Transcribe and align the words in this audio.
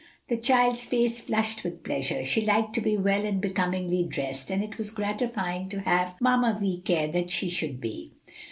The 0.29 0.37
child's 0.37 0.83
face 0.87 1.21
flushed 1.21 1.63
with 1.63 1.83
pleasure. 1.83 2.25
She 2.25 2.41
liked 2.41 2.73
to 2.73 2.81
be 2.81 2.97
well 2.97 3.23
and 3.23 3.39
becomingly 3.39 4.03
dressed, 4.05 4.49
and 4.49 4.63
it 4.63 4.79
was 4.79 4.89
gratifying 4.89 5.69
to 5.69 5.81
have 5.81 6.15
Mamma 6.19 6.57
Vi 6.59 6.81
care 6.83 7.07
that 7.09 7.29
she 7.29 7.51
should 7.51 7.79
be. 7.79 8.11